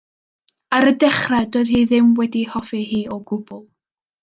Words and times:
Ar 0.77 0.89
y 0.91 0.93
dechrau 1.03 1.45
doedd 1.57 1.71
hi 1.75 1.83
ddim 1.91 2.09
wedi'i 2.21 2.49
hoffi 2.55 2.83
hi 2.95 3.05
o 3.17 3.21
gwbl. 3.31 3.63